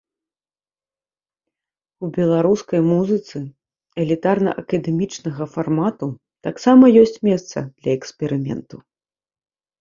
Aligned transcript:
У 2.07 2.07
беларускай 2.15 2.81
музыцы 2.93 3.37
элітарна-акадэмічнага 4.05 5.43
фармату 5.57 6.07
таксама 6.49 6.83
ёсць 7.03 7.15
месца 7.29 7.57
для 7.81 7.91
эксперыменту. 7.99 8.75